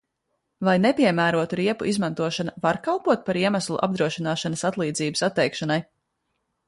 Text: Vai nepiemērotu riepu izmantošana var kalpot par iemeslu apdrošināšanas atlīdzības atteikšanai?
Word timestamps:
Vai 0.67 0.73
nepiemērotu 0.85 1.59
riepu 1.59 1.89
izmantošana 1.91 2.55
var 2.63 2.79
kalpot 2.89 3.27
par 3.29 3.41
iemeslu 3.43 3.79
apdrošināšanas 3.89 4.65
atlīdzības 4.71 5.25
atteikšanai? 5.29 5.83